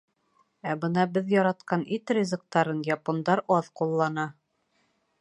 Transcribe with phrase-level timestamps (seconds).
[0.71, 4.29] Ә бына беҙ яратҡан ит ризыҡтарын япондар аҙ ҡуллана.